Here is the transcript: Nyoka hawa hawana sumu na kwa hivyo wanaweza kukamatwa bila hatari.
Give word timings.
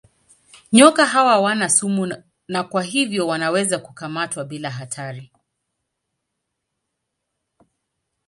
Nyoka 0.71 1.05
hawa 1.05 1.31
hawana 1.31 1.69
sumu 1.69 2.17
na 2.47 2.63
kwa 2.63 2.83
hivyo 2.83 3.27
wanaweza 3.27 3.79
kukamatwa 3.79 4.45
bila 4.45 4.69
hatari. 4.69 5.31